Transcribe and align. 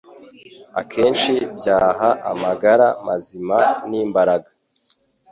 akenshi 0.81 1.33
byaha 1.57 2.09
amagara 2.31 2.87
mazima 3.07 3.57
n’imbaraga 3.89 4.49